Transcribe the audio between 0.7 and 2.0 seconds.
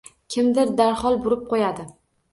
darhol burib qo‘yadi.